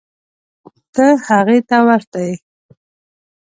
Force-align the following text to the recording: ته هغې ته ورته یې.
ته 0.93 1.05
هغې 1.27 1.59
ته 1.69 1.77
ورته 1.87 2.19
یې. 2.27 2.35